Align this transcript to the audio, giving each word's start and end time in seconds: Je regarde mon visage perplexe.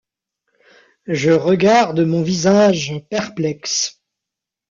Je 1.05 1.29
regarde 1.29 1.99
mon 1.99 2.23
visage 2.23 2.93
perplexe. 3.11 4.01